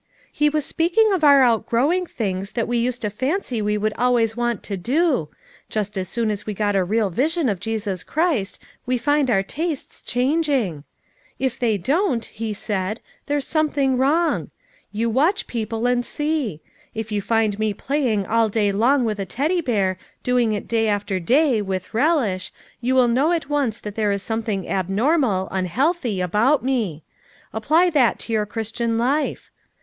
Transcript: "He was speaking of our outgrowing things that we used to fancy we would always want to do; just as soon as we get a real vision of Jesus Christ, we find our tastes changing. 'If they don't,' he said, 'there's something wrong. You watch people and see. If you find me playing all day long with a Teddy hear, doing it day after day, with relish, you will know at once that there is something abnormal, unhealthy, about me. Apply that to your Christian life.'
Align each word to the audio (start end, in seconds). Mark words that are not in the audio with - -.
"He 0.31 0.49
was 0.49 0.65
speaking 0.65 1.13
of 1.13 1.23
our 1.23 1.43
outgrowing 1.43 2.07
things 2.07 2.53
that 2.53 2.67
we 2.67 2.79
used 2.79 3.03
to 3.03 3.11
fancy 3.11 3.61
we 3.61 3.77
would 3.77 3.93
always 3.99 4.35
want 4.35 4.63
to 4.63 4.75
do; 4.75 5.29
just 5.69 5.95
as 5.95 6.09
soon 6.09 6.31
as 6.31 6.43
we 6.43 6.55
get 6.55 6.75
a 6.75 6.83
real 6.83 7.11
vision 7.11 7.47
of 7.47 7.59
Jesus 7.59 8.01
Christ, 8.03 8.57
we 8.87 8.97
find 8.97 9.29
our 9.29 9.43
tastes 9.43 10.01
changing. 10.01 10.85
'If 11.37 11.59
they 11.59 11.77
don't,' 11.77 12.25
he 12.25 12.51
said, 12.51 12.99
'there's 13.27 13.45
something 13.45 13.95
wrong. 13.95 14.49
You 14.91 15.07
watch 15.07 15.45
people 15.45 15.85
and 15.85 16.03
see. 16.03 16.61
If 16.95 17.11
you 17.11 17.21
find 17.21 17.59
me 17.59 17.71
playing 17.71 18.25
all 18.25 18.49
day 18.49 18.71
long 18.71 19.05
with 19.05 19.19
a 19.19 19.25
Teddy 19.25 19.61
hear, 19.63 19.99
doing 20.23 20.53
it 20.53 20.67
day 20.67 20.87
after 20.87 21.19
day, 21.19 21.61
with 21.61 21.93
relish, 21.93 22.51
you 22.81 22.95
will 22.95 23.07
know 23.07 23.33
at 23.33 23.49
once 23.49 23.79
that 23.79 23.93
there 23.93 24.11
is 24.11 24.23
something 24.23 24.67
abnormal, 24.67 25.47
unhealthy, 25.51 26.21
about 26.21 26.63
me. 26.63 27.03
Apply 27.53 27.91
that 27.91 28.17
to 28.21 28.33
your 28.33 28.47
Christian 28.47 28.97
life.' 28.97 29.51